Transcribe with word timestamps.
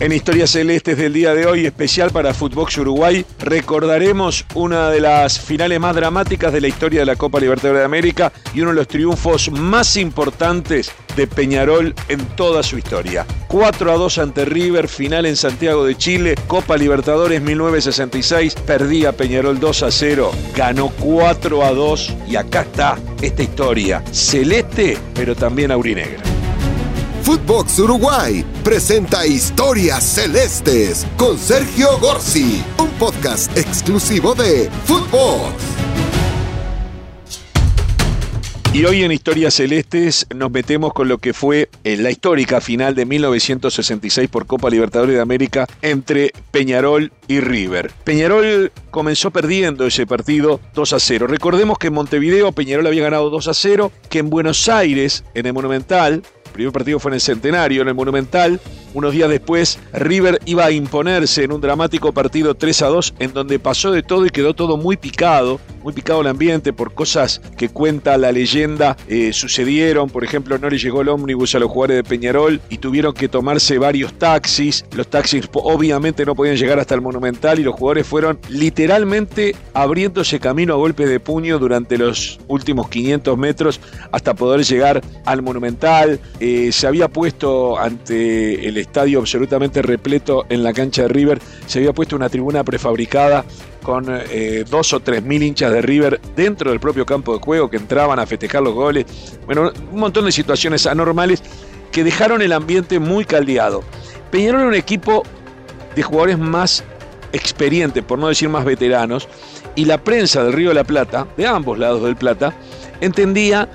En 0.00 0.12
Historias 0.12 0.52
Celestes 0.52 0.96
del 0.96 1.12
día 1.12 1.34
de 1.34 1.44
hoy, 1.44 1.66
especial 1.66 2.10
para 2.10 2.32
Footbox 2.32 2.78
Uruguay, 2.78 3.26
recordaremos 3.38 4.46
una 4.54 4.88
de 4.88 4.98
las 4.98 5.38
finales 5.38 5.78
más 5.78 5.94
dramáticas 5.94 6.54
de 6.54 6.62
la 6.62 6.68
historia 6.68 7.00
de 7.00 7.06
la 7.06 7.16
Copa 7.16 7.38
Libertadores 7.38 7.80
de 7.80 7.84
América 7.84 8.32
y 8.54 8.62
uno 8.62 8.70
de 8.70 8.76
los 8.76 8.88
triunfos 8.88 9.50
más 9.50 9.98
importantes 9.98 10.90
de 11.16 11.26
Peñarol 11.26 11.94
en 12.08 12.24
toda 12.34 12.62
su 12.62 12.78
historia. 12.78 13.26
4 13.48 13.92
a 13.92 13.96
2 13.96 14.18
ante 14.18 14.46
River, 14.46 14.88
final 14.88 15.26
en 15.26 15.36
Santiago 15.36 15.84
de 15.84 15.94
Chile, 15.94 16.34
Copa 16.46 16.78
Libertadores 16.78 17.42
1966, 17.42 18.54
perdía 18.66 19.12
Peñarol 19.12 19.60
2 19.60 19.82
a 19.82 19.90
0, 19.90 20.30
ganó 20.56 20.88
4 20.98 21.62
a 21.62 21.72
2 21.72 22.16
y 22.26 22.36
acá 22.36 22.62
está 22.62 22.98
esta 23.20 23.42
historia, 23.42 24.02
celeste 24.12 24.96
pero 25.14 25.36
también 25.36 25.70
aurinegra. 25.70 26.29
Footbox 27.30 27.78
Uruguay 27.78 28.44
presenta 28.64 29.24
Historias 29.24 30.02
Celestes 30.02 31.06
con 31.16 31.38
Sergio 31.38 31.96
Gorsi, 32.00 32.60
un 32.76 32.90
podcast 32.98 33.56
exclusivo 33.56 34.34
de 34.34 34.68
Footbox. 34.84 35.54
Y 38.72 38.84
hoy 38.84 39.04
en 39.04 39.12
Historias 39.12 39.54
Celestes 39.54 40.26
nos 40.34 40.50
metemos 40.50 40.92
con 40.92 41.06
lo 41.06 41.18
que 41.18 41.32
fue 41.32 41.68
eh, 41.84 41.96
la 41.96 42.10
histórica 42.10 42.60
final 42.60 42.96
de 42.96 43.04
1966 43.04 44.28
por 44.28 44.46
Copa 44.46 44.68
Libertadores 44.68 45.14
de 45.14 45.20
América 45.20 45.68
entre 45.82 46.32
Peñarol 46.50 47.12
y 47.28 47.38
River. 47.38 47.92
Peñarol 48.02 48.72
comenzó 48.90 49.30
perdiendo 49.30 49.86
ese 49.86 50.04
partido 50.04 50.60
2 50.74 50.92
a 50.92 50.98
0. 50.98 51.26
Recordemos 51.28 51.78
que 51.78 51.88
en 51.88 51.94
Montevideo 51.94 52.50
Peñarol 52.50 52.88
había 52.88 53.04
ganado 53.04 53.30
2 53.30 53.48
a 53.48 53.54
0, 53.54 53.92
que 54.08 54.18
en 54.18 54.30
Buenos 54.30 54.68
Aires, 54.68 55.24
en 55.34 55.46
el 55.46 55.52
Monumental, 55.52 56.22
el 56.50 56.54
primer 56.54 56.72
partido 56.72 56.98
fue 56.98 57.10
en 57.10 57.14
el 57.14 57.20
Centenario, 57.20 57.82
en 57.82 57.88
el 57.88 57.94
Monumental. 57.94 58.60
Unos 58.92 59.12
días 59.12 59.30
después, 59.30 59.78
River 59.92 60.40
iba 60.46 60.64
a 60.64 60.70
imponerse 60.72 61.44
en 61.44 61.52
un 61.52 61.60
dramático 61.60 62.12
partido 62.12 62.54
3 62.54 62.82
a 62.82 62.86
2, 62.88 63.14
en 63.20 63.32
donde 63.32 63.58
pasó 63.60 63.92
de 63.92 64.02
todo 64.02 64.26
y 64.26 64.30
quedó 64.30 64.54
todo 64.54 64.76
muy 64.76 64.96
picado, 64.96 65.60
muy 65.84 65.92
picado 65.92 66.22
el 66.22 66.26
ambiente 66.26 66.72
por 66.72 66.92
cosas 66.92 67.40
que 67.56 67.68
cuenta 67.68 68.18
la 68.18 68.32
leyenda 68.32 68.96
eh, 69.08 69.32
sucedieron. 69.32 70.10
Por 70.10 70.24
ejemplo, 70.24 70.58
no 70.58 70.68
le 70.68 70.78
llegó 70.78 71.02
el 71.02 71.08
ómnibus 71.08 71.54
a 71.54 71.60
los 71.60 71.70
jugadores 71.70 71.98
de 71.98 72.04
Peñarol 72.04 72.60
y 72.68 72.78
tuvieron 72.78 73.14
que 73.14 73.28
tomarse 73.28 73.78
varios 73.78 74.12
taxis. 74.14 74.84
Los 74.92 75.08
taxis 75.08 75.48
obviamente 75.52 76.26
no 76.26 76.34
podían 76.34 76.56
llegar 76.56 76.80
hasta 76.80 76.94
el 76.94 77.00
Monumental 77.00 77.60
y 77.60 77.62
los 77.62 77.74
jugadores 77.74 78.06
fueron 78.06 78.38
literalmente 78.48 79.54
abriéndose 79.72 80.40
camino 80.40 80.74
a 80.74 80.76
golpes 80.76 81.08
de 81.08 81.20
puño 81.20 81.58
durante 81.58 81.96
los 81.96 82.40
últimos 82.48 82.88
500 82.88 83.38
metros 83.38 83.80
hasta 84.10 84.34
poder 84.34 84.64
llegar 84.64 85.00
al 85.24 85.42
Monumental. 85.42 86.20
Eh, 86.40 86.70
se 86.72 86.86
había 86.86 87.08
puesto 87.08 87.78
ante 87.78 88.66
el 88.68 88.79
estadio 88.80 89.18
absolutamente 89.18 89.82
repleto 89.82 90.46
en 90.48 90.62
la 90.62 90.72
cancha 90.72 91.02
de 91.02 91.08
River, 91.08 91.40
se 91.66 91.78
había 91.78 91.92
puesto 91.92 92.16
una 92.16 92.28
tribuna 92.28 92.64
prefabricada 92.64 93.44
con 93.82 94.06
eh, 94.08 94.64
dos 94.68 94.92
o 94.92 95.00
tres 95.00 95.22
mil 95.22 95.42
hinchas 95.42 95.72
de 95.72 95.82
River 95.82 96.20
dentro 96.36 96.70
del 96.70 96.80
propio 96.80 97.06
campo 97.06 97.34
de 97.34 97.40
juego 97.40 97.70
que 97.70 97.76
entraban 97.76 98.18
a 98.18 98.26
festejar 98.26 98.62
los 98.62 98.74
goles. 98.74 99.06
Bueno, 99.46 99.72
un 99.92 99.98
montón 99.98 100.26
de 100.26 100.32
situaciones 100.32 100.86
anormales 100.86 101.42
que 101.92 102.04
dejaron 102.04 102.42
el 102.42 102.52
ambiente 102.52 102.98
muy 102.98 103.24
caldeado. 103.24 103.82
Peñarol 104.30 104.68
un 104.68 104.74
equipo 104.74 105.22
de 105.94 106.02
jugadores 106.02 106.38
más 106.38 106.84
experientes, 107.32 108.04
por 108.04 108.18
no 108.18 108.28
decir 108.28 108.48
más 108.48 108.64
veteranos, 108.64 109.28
y 109.74 109.84
la 109.84 109.98
prensa 109.98 110.42
del 110.44 110.52
Río 110.52 110.68
de 110.70 110.74
la 110.74 110.84
Plata, 110.84 111.26
de 111.36 111.46
ambos 111.46 111.78
lados 111.78 112.02
del 112.02 112.16
Plata, 112.16 112.54
entendía 113.00 113.68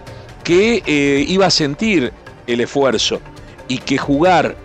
que 0.43 0.83
eh, 0.85 1.25
iba 1.27 1.47
a 1.47 1.51
sentir 1.51 2.11
el 2.47 2.61
esfuerzo 2.61 3.19
y 3.67 3.79
que 3.79 3.97
jugar 3.97 4.55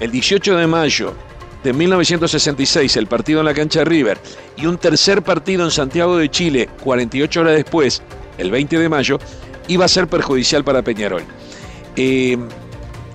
el 0.00 0.10
18 0.10 0.56
de 0.56 0.66
mayo 0.66 1.14
de 1.62 1.72
1966 1.72 2.96
el 2.96 3.06
partido 3.06 3.40
en 3.40 3.46
la 3.46 3.54
cancha 3.54 3.80
de 3.80 3.84
River 3.84 4.18
y 4.56 4.66
un 4.66 4.78
tercer 4.78 5.22
partido 5.22 5.64
en 5.64 5.70
Santiago 5.70 6.16
de 6.16 6.30
Chile 6.30 6.68
48 6.82 7.40
horas 7.40 7.54
después, 7.54 8.02
el 8.38 8.50
20 8.50 8.78
de 8.78 8.88
mayo, 8.88 9.18
iba 9.66 9.84
a 9.84 9.88
ser 9.88 10.06
perjudicial 10.06 10.64
para 10.64 10.82
Peñarol. 10.82 11.22
Eh, 11.96 12.38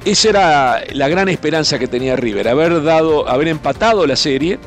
esa 0.06 0.30
era 0.30 0.84
la 0.94 1.08
gran 1.08 1.30
esperanza 1.30 1.80
que 1.80 1.88
tenía 1.88 2.16
River, 2.16 2.50
haber 2.50 2.84
dado, 2.84 3.28
haber 3.30 3.48
empatado 3.48 4.06
la 4.06 4.18
serie 4.18 4.60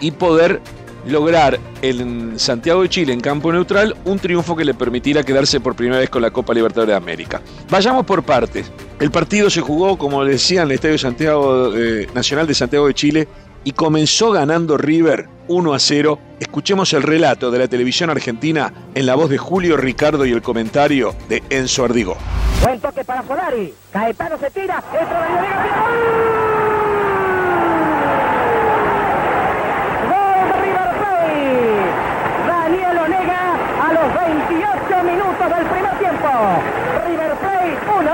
y 0.00 0.10
poder 0.10 0.60
lograr 1.06 1.58
en 1.82 2.38
Santiago 2.38 2.82
de 2.82 2.88
Chile, 2.88 3.12
en 3.12 3.20
campo 3.20 3.52
neutral, 3.52 3.96
un 4.04 4.18
triunfo 4.18 4.56
que 4.56 4.64
le 4.64 4.74
permitiera 4.74 5.22
quedarse 5.22 5.60
por 5.60 5.74
primera 5.74 5.98
vez 5.98 6.10
con 6.10 6.22
la 6.22 6.30
Copa 6.30 6.54
Libertadores 6.54 6.92
de 6.92 6.96
América. 6.96 7.40
Vayamos 7.70 8.04
por 8.06 8.22
partes. 8.22 8.70
El 9.00 9.10
partido 9.10 9.50
se 9.50 9.60
jugó, 9.60 9.98
como 9.98 10.24
decía, 10.24 10.62
en 10.62 10.68
el 10.68 10.72
Estadio 10.72 10.98
Santiago, 10.98 11.72
eh, 11.76 12.08
Nacional 12.14 12.46
de 12.46 12.54
Santiago 12.54 12.86
de 12.86 12.94
Chile 12.94 13.28
y 13.64 13.72
comenzó 13.72 14.30
ganando 14.30 14.76
River 14.76 15.28
1 15.48 15.74
a 15.74 15.78
0. 15.78 16.18
Escuchemos 16.38 16.92
el 16.92 17.02
relato 17.02 17.50
de 17.50 17.58
la 17.58 17.68
televisión 17.68 18.10
argentina 18.10 18.72
en 18.94 19.06
la 19.06 19.14
voz 19.14 19.30
de 19.30 19.38
Julio 19.38 19.76
Ricardo 19.76 20.24
y 20.26 20.32
el 20.32 20.42
comentario 20.42 21.14
de 21.28 21.42
Enzo 21.50 21.84
Ardigo. 21.84 22.16
Buen 22.62 22.80
toque 22.80 23.04
para 23.04 23.22
Solari. 23.26 23.74
Caetano 23.90 24.38
se 24.38 24.50
tira. 24.50 24.82
Entra 34.26 35.48
la 35.48 35.64
River 37.06 37.32
Plate 37.36 37.78
1, 37.98 38.10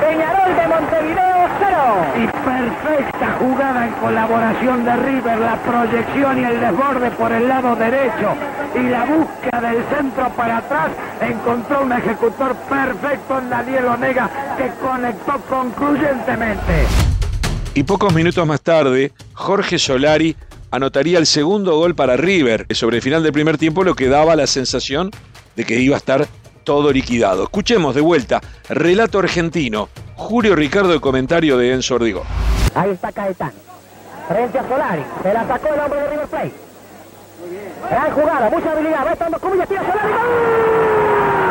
Peñarol 0.00 0.56
de 0.56 0.66
Montevideo 0.68 1.48
0. 1.58 2.06
Y 2.16 2.26
perfecta 2.26 3.36
jugada 3.38 3.86
en 3.86 3.92
colaboración 3.94 4.84
de 4.84 4.96
River, 4.96 5.38
la 5.38 5.56
proyección 5.62 6.40
y 6.40 6.44
el 6.44 6.60
desborde 6.60 7.10
por 7.12 7.32
el 7.32 7.48
lado 7.48 7.76
derecho 7.76 8.34
y 8.74 8.88
la 8.88 9.04
búsqueda 9.04 9.60
del 9.60 9.84
centro 9.94 10.28
para 10.30 10.58
atrás, 10.58 10.90
encontró 11.20 11.82
un 11.82 11.92
ejecutor 11.92 12.54
perfecto 12.68 13.38
en 13.38 13.50
Daniel 13.50 13.86
Onega 13.86 14.30
que 14.56 14.70
conectó 14.84 15.40
concluyentemente. 15.48 16.86
Y 17.74 17.82
pocos 17.82 18.12
minutos 18.14 18.46
más 18.46 18.60
tarde, 18.60 19.12
Jorge 19.32 19.78
Solari 19.78 20.36
anotaría 20.70 21.18
el 21.18 21.26
segundo 21.26 21.76
gol 21.76 21.94
para 21.94 22.16
River. 22.16 22.66
Sobre 22.70 22.96
el 22.96 23.02
final 23.02 23.22
del 23.22 23.32
primer 23.32 23.58
tiempo 23.58 23.84
lo 23.84 23.94
que 23.94 24.08
daba 24.08 24.34
la 24.34 24.46
sensación 24.46 25.10
de 25.56 25.64
que 25.64 25.78
iba 25.78 25.96
a 25.96 25.98
estar 25.98 26.26
todo 26.64 26.92
liquidado. 26.92 27.44
Escuchemos 27.44 27.94
de 27.94 28.00
vuelta, 28.00 28.40
relato 28.68 29.18
argentino, 29.18 29.88
Julio 30.16 30.56
Ricardo, 30.56 30.92
el 30.94 31.00
comentario 31.00 31.56
de 31.58 31.72
Enzo 31.72 31.96
Ordigo. 31.96 32.24
Ahí 32.74 32.90
está 32.90 33.12
Caetano, 33.12 33.52
frente 34.28 34.58
a 34.58 34.68
Solari, 34.68 35.02
se 35.22 35.32
la 35.32 35.46
sacó 35.46 35.74
el 35.74 35.80
hombre 35.80 36.00
de 36.00 36.10
River 36.10 36.26
Plate. 36.26 36.52
Gran 37.90 38.10
jugada, 38.12 38.50
mucha 38.50 38.72
habilidad, 38.72 39.06
va 39.06 39.12
estando 39.12 39.38
Cumilla, 39.38 39.66
tira 39.66 39.82
Solari, 39.82 40.08
¡Gol! 40.10 41.44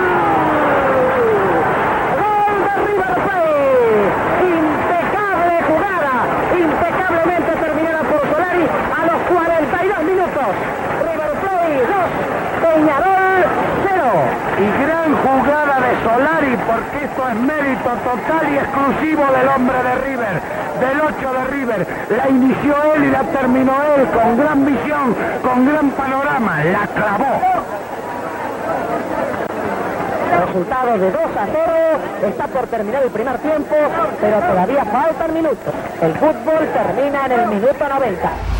Impecable 4.42 5.56
jugada, 5.68 6.16
impecablemente 6.58 7.52
terminada 7.64 8.02
por 8.04 8.22
Solari 8.32 8.66
a 8.98 9.06
los 9.06 9.22
42 9.30 10.04
minutos. 10.04 10.48
River 11.02 11.32
Plate 11.42 11.86
2, 11.86 11.98
Peñarol 12.64 13.44
0. 13.88 14.14
Y 14.60 14.62
gran 15.04 15.16
jugada 15.18 15.80
de 15.82 16.04
Solari, 16.04 16.58
porque 16.66 17.06
esto 17.06 17.28
es 17.28 17.36
mérito 17.36 17.90
total 17.90 18.54
y 18.54 18.58
exclusivo 18.58 19.24
del 19.38 19.48
hombre 19.50 19.84
de 19.84 19.96
River, 19.96 20.42
del 20.80 21.02
8 21.02 21.34
de 21.34 21.44
River. 21.46 21.88
La 22.10 22.30
inició 22.30 22.94
él 22.96 23.04
y 23.06 23.12
la 23.12 23.24
terminó 23.24 23.74
él 23.98 24.08
con 24.08 24.38
gran 24.38 24.66
visión, 24.66 25.16
con 25.44 25.66
gran 25.66 25.90
panorama, 25.92 26.64
la 26.64 26.88
clavó. 26.88 27.40
Resultado 30.46 30.98
de 30.98 31.12
2 31.12 31.22
a 31.22 31.48
0, 31.52 32.30
está 32.30 32.48
por 32.48 32.68
terminar 32.68 33.04
el 33.04 33.10
primer 33.10 33.38
tiempo, 33.40 33.76
pero 34.22 34.40
todavía 34.40 34.86
faltan 34.86 35.34
minutos. 35.34 35.74
El 36.02 36.14
fútbol 36.14 36.68
termina 36.74 37.26
en 37.26 37.32
el 37.32 37.48
minuto 37.48 37.90
90. 37.90 38.53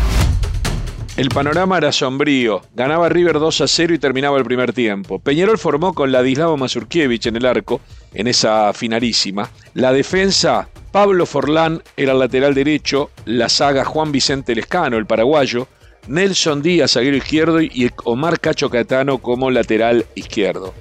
El 1.16 1.28
panorama 1.28 1.78
era 1.78 1.92
sombrío. 1.92 2.62
Ganaba 2.74 3.08
River 3.08 3.38
2 3.38 3.60
a 3.60 3.68
0 3.68 3.94
y 3.94 3.98
terminaba 4.00 4.36
el 4.36 4.44
primer 4.44 4.72
tiempo. 4.72 5.20
Peñarol 5.20 5.58
formó 5.58 5.94
con 5.94 6.10
Ladislao 6.10 6.56
Mazurkiewicz 6.56 7.26
en 7.26 7.36
el 7.36 7.46
arco, 7.46 7.80
en 8.12 8.26
esa 8.26 8.72
finalísima. 8.72 9.48
La 9.74 9.92
defensa, 9.92 10.68
Pablo 10.90 11.24
Forlán 11.24 11.84
era 11.96 12.12
el 12.12 12.18
lateral 12.18 12.52
derecho, 12.52 13.10
la 13.26 13.48
saga 13.48 13.84
Juan 13.84 14.10
Vicente 14.10 14.56
Lescano, 14.56 14.96
el 14.96 15.06
paraguayo, 15.06 15.68
Nelson 16.08 16.62
Díaz, 16.62 16.94
zaguero 16.94 17.16
izquierdo, 17.16 17.62
y 17.62 17.92
Omar 18.02 18.40
Cacho 18.40 18.68
Catano 18.68 19.18
como 19.18 19.52
lateral 19.52 20.06
izquierdo. 20.16 20.74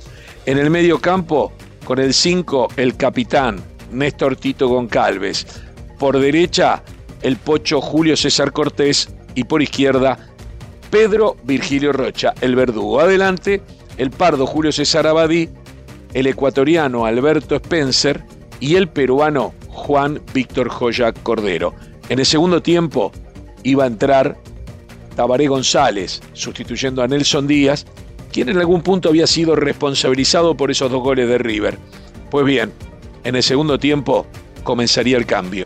En 0.48 0.58
el 0.58 0.72
medio 0.72 1.00
campo, 1.00 1.54
con 1.86 2.00
el 2.00 2.12
5, 2.12 2.70
el 2.78 2.98
capitán, 2.98 3.64
Néstor 3.92 4.36
Tito 4.36 4.68
Goncalves. 4.68 5.46
Por 6.00 6.18
derecha, 6.18 6.82
el 7.22 7.38
pocho 7.38 7.80
Julio 7.82 8.18
César 8.18 8.52
Cortés 8.52 9.10
y 9.36 9.44
por 9.44 9.62
izquierda 9.62 10.18
Pedro 10.90 11.38
Virgilio 11.44 11.92
Rocha, 11.92 12.34
el 12.42 12.56
verdugo. 12.56 13.00
Adelante, 13.00 13.62
el 13.98 14.12
pardo 14.12 14.46
Julio 14.46 14.72
César 14.72 15.08
Abadí, 15.08 15.50
el 16.14 16.28
ecuatoriano 16.28 17.06
Alberto 17.06 17.56
Spencer 17.56 18.24
y 18.60 18.76
el 18.76 18.88
peruano 18.88 19.54
Juan 19.70 20.22
Víctor 20.34 20.70
Joya 20.70 21.12
Cordero. 21.12 21.74
En 22.10 22.20
el 22.20 22.26
segundo 22.26 22.62
tiempo 22.62 23.12
iba 23.64 23.86
a 23.86 23.88
entrar 23.88 24.38
Tabaré 25.16 25.48
González, 25.48 26.22
sustituyendo 26.34 27.02
a 27.02 27.08
Nelson 27.08 27.48
Díaz, 27.48 27.86
quien 28.32 28.50
en 28.50 28.58
algún 28.58 28.82
punto 28.82 29.10
había 29.10 29.28
sido 29.28 29.56
responsabilizado 29.56 30.56
por 30.56 30.72
esos 30.72 30.92
dos 30.92 31.02
goles 31.02 31.28
de 31.28 31.38
River. 31.38 31.78
Pues 32.30 32.46
bien, 32.46 32.72
en 33.24 33.36
el 33.36 33.44
segundo 33.44 33.80
tiempo 33.80 34.26
comenzaría 34.64 35.18
el 35.18 35.26
cambio. 35.26 35.66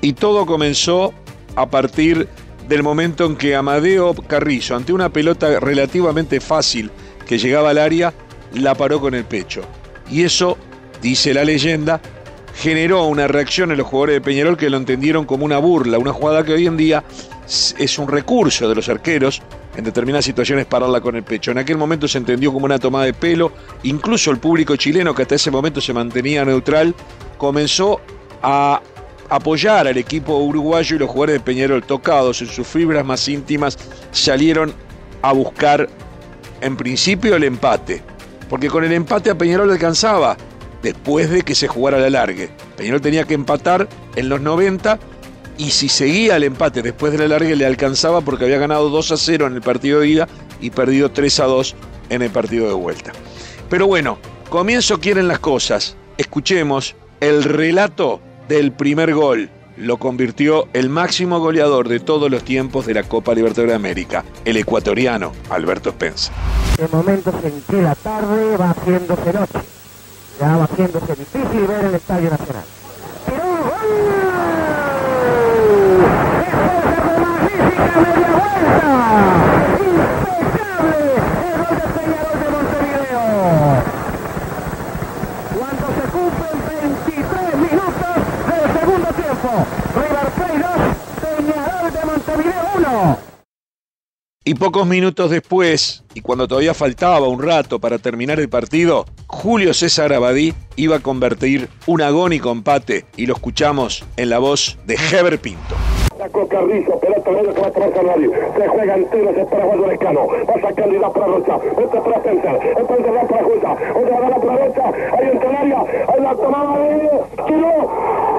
Y 0.00 0.12
todo 0.12 0.46
comenzó 0.46 1.12
a 1.56 1.68
partir 1.70 2.28
del 2.68 2.82
momento 2.82 3.26
en 3.26 3.36
que 3.36 3.54
Amadeo 3.54 4.14
Carrizo, 4.14 4.76
ante 4.76 4.92
una 4.92 5.08
pelota 5.10 5.60
relativamente 5.60 6.40
fácil 6.40 6.90
que 7.26 7.38
llegaba 7.38 7.70
al 7.70 7.78
área, 7.78 8.12
la 8.54 8.74
paró 8.74 9.00
con 9.00 9.14
el 9.14 9.24
pecho. 9.24 9.62
Y 10.10 10.22
eso, 10.22 10.56
dice 11.02 11.34
la 11.34 11.44
leyenda, 11.44 12.00
generó 12.56 13.04
una 13.04 13.26
reacción 13.26 13.70
en 13.70 13.78
los 13.78 13.86
jugadores 13.86 14.16
de 14.16 14.20
Peñarol 14.20 14.56
que 14.56 14.70
lo 14.70 14.76
entendieron 14.76 15.24
como 15.24 15.44
una 15.44 15.58
burla, 15.58 15.98
una 15.98 16.12
jugada 16.12 16.44
que 16.44 16.52
hoy 16.52 16.66
en 16.66 16.76
día 16.76 17.04
es 17.46 17.98
un 17.98 18.08
recurso 18.08 18.68
de 18.68 18.74
los 18.74 18.88
arqueros 18.88 19.42
en 19.76 19.84
determinadas 19.84 20.24
situaciones 20.24 20.66
pararla 20.66 21.00
con 21.00 21.16
el 21.16 21.24
pecho. 21.24 21.50
En 21.50 21.58
aquel 21.58 21.76
momento 21.76 22.06
se 22.06 22.18
entendió 22.18 22.52
como 22.52 22.66
una 22.66 22.78
tomada 22.78 23.04
de 23.04 23.12
pelo, 23.12 23.52
incluso 23.82 24.30
el 24.30 24.38
público 24.38 24.76
chileno 24.76 25.14
que 25.14 25.22
hasta 25.22 25.34
ese 25.34 25.50
momento 25.50 25.80
se 25.80 25.92
mantenía 25.92 26.44
neutral 26.44 26.94
comenzó 27.36 28.00
a 28.42 28.80
apoyar 29.28 29.86
al 29.86 29.96
equipo 29.96 30.38
uruguayo 30.38 30.96
y 30.96 30.98
los 30.98 31.08
jugadores 31.08 31.34
de 31.34 31.40
Peñarol 31.40 31.84
tocados 31.84 32.40
en 32.42 32.48
sus 32.48 32.66
fibras 32.66 33.04
más 33.04 33.28
íntimas 33.28 33.78
salieron 34.10 34.72
a 35.22 35.32
buscar 35.32 35.88
en 36.60 36.76
principio 36.76 37.36
el 37.36 37.44
empate, 37.44 38.02
porque 38.48 38.68
con 38.68 38.84
el 38.84 38.92
empate 38.92 39.30
a 39.30 39.38
Peñarol 39.38 39.70
alcanzaba 39.70 40.36
después 40.82 41.30
de 41.30 41.42
que 41.42 41.54
se 41.54 41.68
jugara 41.68 41.98
la 41.98 42.10
largue. 42.10 42.50
Peñarol 42.76 43.00
tenía 43.00 43.24
que 43.24 43.34
empatar 43.34 43.88
en 44.16 44.28
los 44.28 44.40
90 44.40 44.98
y 45.56 45.70
si 45.70 45.88
seguía 45.88 46.36
el 46.36 46.44
empate 46.44 46.82
después 46.82 47.12
de 47.12 47.18
la 47.18 47.28
largue 47.28 47.56
le 47.56 47.64
alcanzaba 47.64 48.20
porque 48.20 48.44
había 48.44 48.58
ganado 48.58 48.90
2 48.90 49.12
a 49.12 49.16
0 49.16 49.46
en 49.46 49.54
el 49.54 49.62
partido 49.62 50.00
de 50.00 50.08
ida 50.08 50.28
y 50.60 50.70
perdido 50.70 51.10
3 51.10 51.40
a 51.40 51.44
2 51.44 51.76
en 52.10 52.22
el 52.22 52.30
partido 52.30 52.68
de 52.68 52.74
vuelta. 52.74 53.12
Pero 53.70 53.86
bueno, 53.86 54.18
comienzo 54.50 55.00
quieren 55.00 55.28
las 55.28 55.38
cosas. 55.38 55.96
Escuchemos 56.18 56.94
el 57.20 57.44
relato 57.44 58.20
del 58.48 58.72
primer 58.72 59.14
gol. 59.14 59.50
Lo 59.76 59.96
convirtió 59.96 60.68
el 60.72 60.88
máximo 60.88 61.40
goleador 61.40 61.88
de 61.88 61.98
todos 61.98 62.30
los 62.30 62.44
tiempos 62.44 62.86
de 62.86 62.94
la 62.94 63.02
Copa 63.02 63.34
Libertadores 63.34 63.72
de 63.72 63.76
América, 63.76 64.24
el 64.44 64.56
ecuatoriano 64.56 65.32
Alberto 65.50 65.90
Spencer. 65.90 66.32
En 66.78 66.88
momentos 66.90 67.34
en 67.42 67.60
que 67.62 67.82
la 67.82 67.94
tarde 67.94 68.56
va 68.56 68.70
haciéndose 68.70 69.32
noche, 69.32 69.58
ya 70.40 70.56
va 70.56 70.64
haciéndose 70.64 71.14
difícil 71.16 71.66
ver 71.66 71.84
el 71.86 71.94
Estadio 71.94 72.30
Nacional. 72.30 72.64
Pero 73.26 73.44
media 77.94 78.30
vuelta 78.30 78.94
el 79.78 81.56
gol 81.58 81.76
de 81.76 81.86
Peñarol 81.94 82.36
de 82.40 82.48
Montevideo. 82.50 83.22
Cuando 85.58 85.86
se 85.94 86.04
cumplen 86.10 86.56
23 87.06 87.56
minutos 87.56 88.14
del 88.50 88.64
segundo 88.80 89.08
tiempo. 89.14 89.50
River 89.94 90.28
Plate 90.36 90.58
2, 90.58 90.68
Peñarol 91.22 91.88
de 91.92 92.02
Montevideo 92.04 92.64
1. 92.76 93.34
Pocos 94.58 94.86
minutos 94.86 95.30
después, 95.30 96.04
y 96.14 96.20
cuando 96.20 96.46
todavía 96.46 96.74
faltaba 96.74 97.28
un 97.28 97.42
rato 97.42 97.78
para 97.78 97.98
terminar 97.98 98.38
el 98.40 98.48
partido, 98.48 99.04
Julio 99.26 99.74
César 99.74 100.12
Abadí 100.12 100.54
iba 100.76 100.96
a 100.96 101.00
convertir 101.00 101.68
un 101.86 102.02
agónico 102.02 102.50
empate 102.50 103.04
y 103.16 103.26
lo 103.26 103.34
escuchamos 103.34 104.04
en 104.16 104.30
la 104.30 104.38
voz 104.38 104.78
de 104.86 104.94
Heber 104.94 105.38
Pinto. 105.38 105.74
Sacó 106.18 106.46
Carrizo, 106.48 106.98
pelota 107.00 107.30
medio 107.30 107.54
que 107.54 107.60
va 107.60 107.66
a 107.66 107.70
atravesar 107.70 108.04
nadie. 108.04 108.30
Se 108.56 108.68
juega 108.68 108.94
entero, 108.94 109.34
se 109.34 109.40
espera 109.40 109.64
Juan 109.64 109.88
Lescano. 109.88 110.26
Va 110.26 110.60
sacando 110.60 110.94
y 110.94 110.98
da 110.98 111.12
para 111.12 111.26
Rocha. 111.26 111.56
Este 111.56 112.00
para 112.00 112.16
Spencer. 112.16 112.56
Spencer 112.78 113.26
para 113.28 113.44
Justa. 113.44 113.76
Otra 113.94 114.20
va 114.20 114.40
para 114.40 114.66
Rocha. 114.66 114.84
Ahí 115.18 115.30
en 115.32 115.56
área. 115.56 115.80
Ahí 116.08 116.22
la 116.22 116.34
tomada 116.36 116.78
de 116.78 117.10
Tiró. 117.46 118.33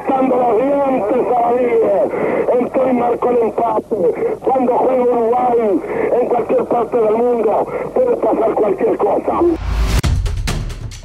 Apretando 0.00 0.36
los 0.36 0.56
dientes 0.62 1.26
a 1.36 1.52
la. 1.52 2.58
Entró 2.58 2.86
y 2.86 2.96
el 3.28 3.42
empate. 3.42 4.38
Cuando 4.40 4.72
juega 4.78 5.02
Uruguay 5.02 5.80
en 6.20 6.28
cualquier 6.28 6.64
parte 6.64 6.96
del 6.96 7.16
mundo, 7.16 7.66
puede 7.94 8.16
pasar 8.16 8.54
cualquier 8.54 8.96
cosa. 8.96 9.40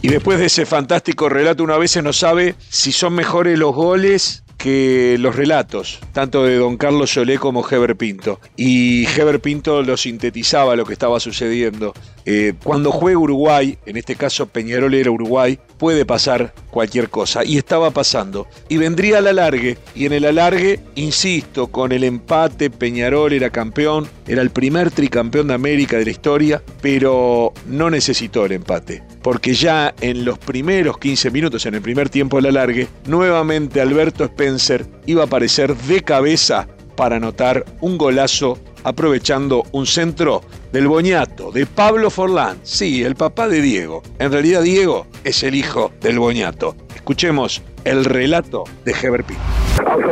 Y 0.02 0.08
después 0.08 0.40
de 0.40 0.46
ese 0.46 0.66
fantástico 0.66 1.30
relato, 1.30 1.64
una 1.64 1.78
vez 1.78 2.02
no 2.02 2.14
sabe 2.14 2.56
si 2.70 2.92
son 2.92 3.16
mejores 3.16 3.58
los 3.58 3.74
goles 3.74 4.45
que 4.66 5.18
los 5.20 5.36
relatos, 5.36 6.00
tanto 6.12 6.44
de 6.44 6.56
don 6.56 6.76
Carlos 6.78 7.14
Solé 7.14 7.38
como 7.38 7.64
Heber 7.70 7.96
Pinto. 7.96 8.40
Y 8.58 9.06
Heber 9.06 9.40
Pinto 9.40 9.84
lo 9.84 9.96
sintetizaba 9.96 10.76
lo 10.76 10.86
que 10.88 10.94
estaba 10.94 11.20
sucediendo. 11.20 11.94
Eh, 12.26 12.54
cuando 12.64 12.92
juega 12.92 13.20
Uruguay, 13.20 13.78
en 13.86 13.96
este 13.96 14.16
caso 14.16 14.48
Peñarol 14.48 14.96
era 14.96 15.12
Uruguay, 15.12 15.60
puede 15.78 16.04
pasar 16.04 16.56
cualquier 16.72 17.10
cosa. 17.12 17.46
Y 17.46 17.60
estaba 17.60 17.92
pasando. 17.92 18.48
Y 18.68 18.78
vendría 18.78 19.20
al 19.20 19.28
alargue. 19.28 19.78
Y 19.94 20.08
en 20.08 20.14
el 20.14 20.26
alargue, 20.26 20.80
insisto, 20.96 21.68
con 21.68 21.92
el 21.92 22.04
empate, 22.04 22.72
Peñarol 22.72 23.34
era 23.34 23.52
campeón. 23.52 24.08
Era 24.28 24.42
el 24.42 24.50
primer 24.50 24.90
tricampeón 24.90 25.50
de 25.50 25.54
América 25.54 26.00
de 26.00 26.06
la 26.06 26.12
historia. 26.12 26.64
Pero 26.82 27.54
no 27.68 27.92
necesitó 27.92 28.46
el 28.46 28.54
empate. 28.54 29.04
Porque 29.26 29.56
ya 29.56 29.92
en 30.02 30.24
los 30.24 30.38
primeros 30.38 31.00
15 31.00 31.32
minutos, 31.32 31.66
en 31.66 31.74
el 31.74 31.82
primer 31.82 32.10
tiempo 32.10 32.38
del 32.38 32.46
alargue, 32.46 32.88
nuevamente 33.08 33.82
Alberto 33.82 34.26
Spencer 34.26 34.86
iba 35.08 35.24
a 35.24 35.26
aparecer 35.26 35.76
de 35.76 36.04
cabeza 36.04 36.68
para 36.96 37.16
anotar 37.16 37.66
un 37.82 37.98
golazo 37.98 38.60
aprovechando 38.84 39.64
un 39.72 39.88
centro 39.88 40.44
del 40.72 40.88
Boñato, 40.88 41.52
de 41.52 41.66
Pablo 41.66 42.12
Forlán. 42.12 42.60
Sí, 42.62 43.04
el 43.04 43.16
papá 43.16 43.48
de 43.48 43.62
Diego. 43.62 44.04
En 44.20 44.32
realidad 44.32 44.62
Diego 44.62 45.08
es 45.24 45.42
el 45.42 45.56
hijo 45.56 45.92
del 46.02 46.20
Boñato. 46.20 46.76
Escuchemos 46.94 47.64
el 47.84 48.06
relato 48.06 48.66
de 48.84 48.92
Heber 48.92 49.24
Pinto. 49.24 49.42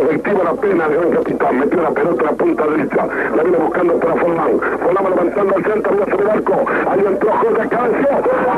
Efectiva 0.06 0.44
la 0.44 0.54
pena 0.56 0.90
de 0.90 0.98
un 0.98 1.14
capitán, 1.14 1.60
metió 1.60 1.82
la 1.84 1.92
pelota 1.92 2.22
a 2.24 2.32
la 2.32 2.38
punta 2.38 2.66
derecha, 2.66 3.08
la 3.36 3.44
viene 3.44 3.58
buscando 3.60 4.00
para 4.00 4.16
Forlán. 4.16 4.60
Forlán 4.82 5.04
levantando 5.04 5.56
al 5.56 5.64
centro, 5.64 6.06
sobre 6.10 6.24
el 6.24 6.30
arco, 6.32 6.66
ahí 6.90 7.00
entró 7.06 7.32
Jorge 7.32 7.70
Cabezón. 7.70 8.53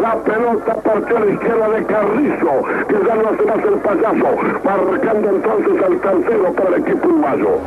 La 0.00 0.22
pelota 0.22 0.74
partió 0.76 1.16
a 1.16 1.20
la 1.20 1.32
izquierda 1.32 1.68
de 1.68 1.86
Carrizo, 1.86 2.62
que 2.88 2.96
ya 3.06 3.14
no 3.14 3.28
hace 3.28 3.42
más 3.44 3.64
el 3.64 3.78
payaso, 3.80 4.36
marcando 4.64 5.28
entonces 5.30 5.82
al 5.84 6.00
tercero 6.00 6.52
para 6.54 6.76
el 6.76 6.82
equipo 6.82 7.08
uruguayo. 7.08 7.60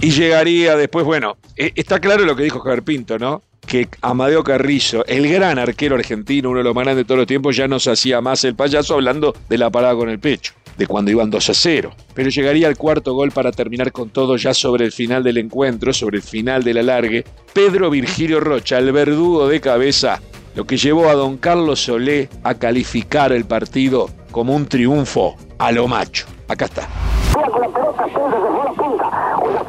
Y 0.00 0.10
llegaría 0.10 0.76
después, 0.76 1.04
bueno, 1.06 1.36
eh, 1.56 1.72
está 1.76 1.98
claro 1.98 2.24
lo 2.24 2.36
que 2.36 2.42
dijo 2.42 2.60
Javier 2.60 2.82
Pinto, 2.82 3.18
¿no? 3.18 3.42
Que 3.64 3.88
Amadeo 4.02 4.44
Carrizo, 4.44 5.04
el 5.06 5.28
gran 5.28 5.58
arquero 5.58 5.96
argentino, 5.96 6.50
uno 6.50 6.58
de 6.58 6.64
los 6.64 6.74
más 6.74 6.84
grandes 6.84 7.04
de 7.04 7.08
todos 7.08 7.18
los 7.18 7.26
tiempos, 7.26 7.56
ya 7.56 7.68
no 7.68 7.78
se 7.78 7.90
hacía 7.90 8.20
más 8.20 8.44
el 8.44 8.54
payaso 8.54 8.94
hablando 8.94 9.34
de 9.48 9.58
la 9.58 9.70
parada 9.70 9.94
con 9.94 10.08
el 10.08 10.18
pecho, 10.18 10.52
de 10.76 10.86
cuando 10.86 11.10
iban 11.10 11.30
2 11.30 11.50
a 11.50 11.54
0. 11.54 11.90
Pero 12.14 12.30
llegaría 12.30 12.68
el 12.68 12.76
cuarto 12.76 13.14
gol 13.14 13.30
para 13.30 13.52
terminar 13.52 13.92
con 13.92 14.10
todo 14.10 14.36
ya 14.36 14.54
sobre 14.54 14.84
el 14.84 14.92
final 14.92 15.22
del 15.22 15.38
encuentro, 15.38 15.92
sobre 15.92 16.18
el 16.18 16.22
final 16.22 16.62
del 16.62 16.78
alargue. 16.78 17.24
Pedro 17.52 17.90
Virgilio 17.90 18.40
Rocha, 18.40 18.78
el 18.78 18.92
verdugo 18.92 19.48
de 19.48 19.60
cabeza, 19.60 20.20
lo 20.54 20.64
que 20.66 20.76
llevó 20.76 21.08
a 21.08 21.14
don 21.14 21.36
Carlos 21.36 21.80
Solé 21.80 22.28
a 22.42 22.54
calificar 22.54 23.32
el 23.32 23.44
partido 23.44 24.08
como 24.30 24.54
un 24.54 24.66
triunfo 24.66 25.36
a 25.58 25.72
lo 25.72 25.88
macho. 25.88 26.26
Acá 26.48 26.66
está. 26.66 26.88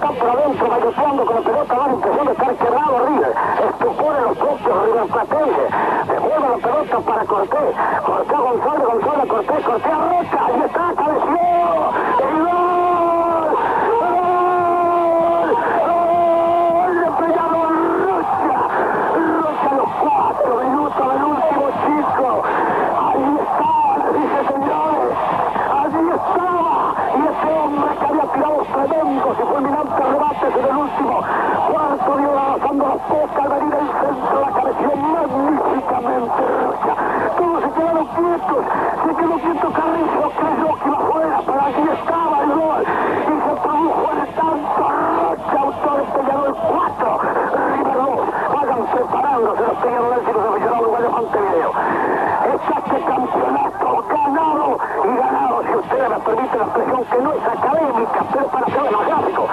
Con 0.05 0.27
la 0.27 0.35
pelota, 0.35 0.75
se 0.75 0.91
fue 0.91 1.07
la 1.07 1.25
punta. 1.25 1.25
Una 1.25 1.25
está 1.25 1.25
por 1.25 1.25
adentro, 1.25 1.25
bailotando 1.25 1.25
con 1.25 1.35
la 1.35 1.41
pelota, 1.41 1.75
la 1.75 1.93
impresión 1.93 2.25
de 2.25 2.31
estar 2.31 2.55
quebrado 2.55 3.05
River. 3.07 3.33
Estupore 3.69 4.21
los 4.21 4.37
propios 4.37 4.85
River 4.85 5.05
Platense. 5.05 5.65
Devuelve 6.07 6.49
la 6.49 6.57
pelota 6.57 6.99
para 6.99 7.25
Cortés. 7.25 7.75
Cortés 8.05 8.35
a 8.35 8.39
González, 8.39 8.85
González 8.85 9.23
a 9.23 9.27
Cortés, 9.27 9.65
Cortés 9.65 9.91
a 9.91 9.95
Roca. 9.95 10.45
Ahí 10.45 10.61
está, 10.65 11.04
al 33.11 33.49
venir 33.49 33.73
el 33.75 33.87
centro, 34.01 34.41
la 34.41 34.51
cabeció 34.51 34.95
magníficamente 34.95 36.41
Rocha. 36.65 36.93
Todos 37.37 37.63
se 37.63 37.69
quedaron 37.71 38.05
quietos. 38.05 38.65
Se 39.05 39.15
quedó 39.15 39.35
quieto 39.35 39.67
Carrizo, 39.73 40.31
creyó 40.35 40.69
que 40.75 40.87
iba 40.89 40.97
afuera, 40.97 41.41
pero 41.45 41.61
allí 41.61 41.89
estaba 41.93 42.41
el 42.41 42.51
gol. 42.51 42.83
Y 43.21 43.35
se 43.45 43.53
produjo 43.61 44.11
el 44.11 44.27
tanto 44.33 44.83
Rocha, 45.21 45.59
autor 45.61 45.99
Peñarol 46.15 46.55
4, 46.55 47.19
River 47.75 47.95
2. 47.95 48.19
Vayan 48.55 48.83
preparándose 48.87 49.61
los 49.61 49.77
peñarolenses 49.77 50.29
y 50.29 50.33
los 50.33 50.45
aficionados 50.45 51.01
de 51.01 51.09
Montevideo. 51.09 51.71
Es 52.45 52.61
este 52.77 52.97
campeonato 53.05 54.03
ganado 54.09 54.77
y 55.03 55.17
ganado, 55.17 55.63
si 55.63 55.75
ustedes 55.75 56.09
me 56.09 56.19
permiten 56.19 56.57
la 56.59 56.65
expresión 56.65 57.05
que 57.05 57.21
no 57.21 57.33
es 57.33 57.45
académica, 57.45 58.19
pero 58.33 58.47
para 58.47 58.65
ser 58.65 58.83
democrático, 58.83 59.47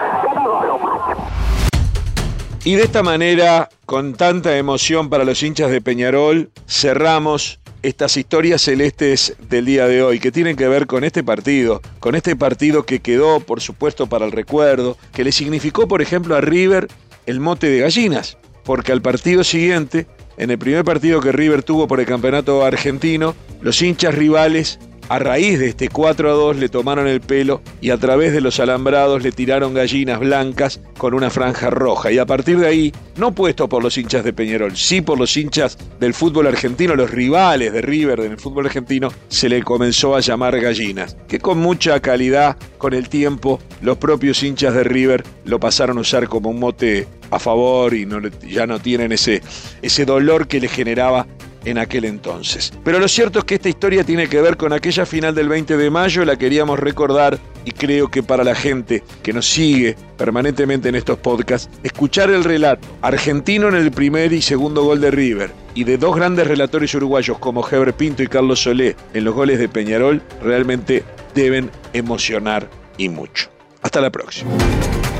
Y 2.65 2.77
de 2.77 2.85
esta 2.85 3.03
manera, 3.03 3.69
con 3.87 4.15
tanta 4.15 4.57
emoción 4.57 5.11
para 5.11 5.25
los 5.25 5.43
hinchas 5.43 5.69
de 5.73 5.81
Peñarol, 5.81 6.51
cerramos 6.69 7.59
estas 7.83 8.17
historias 8.17 8.63
celestes 8.63 9.35
del 9.49 9.65
día 9.65 9.89
de 9.89 10.05
hoy, 10.05 10.21
que 10.21 10.31
tienen 10.31 10.55
que 10.55 10.69
ver 10.69 10.87
con 10.87 11.03
este 11.03 11.25
partido, 11.25 11.83
con 11.99 12.15
este 12.15 12.37
partido 12.37 12.87
que 12.87 13.01
quedó, 13.01 13.41
por 13.41 13.61
supuesto, 13.61 14.07
para 14.07 14.27
el 14.27 14.31
recuerdo, 14.31 14.97
que 15.13 15.25
le 15.25 15.33
significó, 15.33 15.89
por 15.89 16.03
ejemplo, 16.03 16.37
a 16.37 16.41
River 16.41 16.87
el 17.27 17.41
mote 17.41 17.69
de 17.69 17.81
gallinas, 17.81 18.39
porque 18.63 18.93
al 18.93 19.03
partido 19.03 19.43
siguiente, 19.43 20.07
en 20.37 20.53
el 20.53 20.59
primer 20.59 20.85
partido 20.85 21.21
que 21.21 21.33
River 21.33 21.65
tuvo 21.65 21.89
por 21.89 21.99
el 21.99 22.07
campeonato 22.07 22.65
argentino, 22.65 23.35
los 23.61 23.83
hinchas 23.83 24.15
rivales 24.15 24.79
a 25.09 25.19
raíz 25.19 25.59
de 25.59 25.69
este 25.69 25.89
4 25.89 26.31
a 26.31 26.33
2 26.33 26.57
le 26.57 26.69
tomaron 26.69 27.07
el 27.07 27.21
pelo 27.21 27.63
y 27.81 27.91
a 27.91 27.99
través 27.99 28.33
de 28.33 28.41
los 28.41 28.61
alambrados 28.61 29.23
le 29.23 29.33
tiraron 29.33 29.75
gallinas 29.75 30.21
blancas 30.21 30.81
con 30.97 31.15
una 31.15 31.31
franja 31.31 31.71
roja. 31.71 32.13
Y 32.13 32.19
a 32.19 32.27
partir 32.27 32.59
de 32.59 32.67
ahí, 32.67 32.93
no 33.17 33.35
puesto 33.35 33.69
por 33.69 33.83
los 33.83 33.99
hinchas 33.99 34.25
de 34.25 34.33
Peñarol, 34.33 34.77
sí 34.77 35.01
por 35.01 35.19
los 35.19 35.37
hinchas 35.37 35.77
del 36.01 36.15
fútbol 36.15 36.47
argentino, 36.47 36.95
los 36.95 37.11
rivales 37.11 37.73
de 37.73 37.83
River 37.83 38.21
en 38.21 38.33
el 38.33 38.39
fútbol 38.39 38.67
argentino, 38.67 39.11
se 39.29 39.49
le 39.49 39.63
comenzó 39.63 40.15
a 40.15 40.21
llamar 40.21 40.59
gallinas. 40.61 41.17
Que 41.29 41.39
con 41.39 41.59
mucha 41.59 42.01
calidad, 42.01 42.57
con 42.79 42.95
el 42.95 43.09
tiempo, 43.09 43.61
los 43.81 43.99
propios 43.99 44.43
hinchas 44.43 44.75
de 44.75 44.85
River 44.85 45.25
lo 45.45 45.61
pasaron 45.61 45.99
a 45.99 46.03
usar 46.03 46.29
como 46.29 46.51
un 46.51 46.59
mote 46.59 47.07
a 47.31 47.39
favor 47.39 47.95
y 47.95 48.07
ya 48.47 48.67
no 48.67 48.79
tienen 48.79 49.11
ese, 49.11 49.43
ese 49.81 50.05
dolor 50.05 50.47
que 50.47 50.61
le 50.61 50.69
generaba 50.69 51.27
en 51.65 51.79
aquel 51.79 52.05
entonces. 52.05 52.73
Pero 52.85 52.99
lo 52.99 53.09
cierto 53.09 53.41
es 53.41 53.45
que 53.45 53.55
esta 53.57 53.69
historia 53.69 54.05
tiene 54.05 54.29
que 54.29 54.41
ver 54.41 54.57
con 54.57 54.73
aquella 54.73 55.07
final 55.07 55.35
del 55.35 55.49
20 55.49 55.77
de 55.77 55.91
mayo, 55.91 56.25
la 56.25 56.37
queríamos 56.37 56.79
recordar 56.79 57.39
y 57.65 57.73
creo 57.73 58.09
que 58.09 58.23
para 58.23 58.45
la 58.45 58.55
gente 58.55 59.03
que 59.23 59.33
nos 59.33 59.47
sigue 59.47 59.97
permanentemente 60.17 60.89
en 60.89 60.95
estos 60.95 61.19
podcasts, 61.19 61.69
escuchar 61.83 62.31
el 62.31 62.45
relato 62.45 62.87
argentino 63.01 63.69
en 63.69 63.77
el 63.77 63.91
primer 63.91 64.33
y 64.33 64.43
segundo 64.43 64.85
gol 64.85 65.01
de 65.01 65.11
River 65.11 65.51
y 65.75 65.85
de 65.85 65.99
dos 65.99 66.17
grandes 66.17 66.47
relatores 66.47 66.95
uruguayos 66.95 67.39
como 67.39 67.67
Heber 67.67 67.95
Pinto 67.95 68.23
y 68.23 68.27
Carlos 68.27 68.63
Solé 68.63 68.97
en 69.15 69.25
los 69.25 69.35
goles 69.35 69.59
de 69.59 69.69
Peñarol 69.69 70.23
realmente 70.43 71.05
deben 71.35 71.71
emocionar 71.93 72.69
y 72.99 73.09
mucho. 73.09 73.49
Hasta 73.83 74.01
la 74.01 74.11
próxima. 74.11 74.51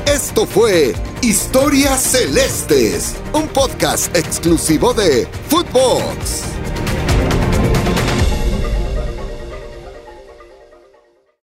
Esto 0.05 0.45
fue 0.45 0.93
Historias 1.21 2.01
Celestes, 2.01 3.15
un 3.33 3.47
podcast 3.47 4.15
exclusivo 4.15 4.93
de 4.93 5.25
Footbox. 5.47 6.43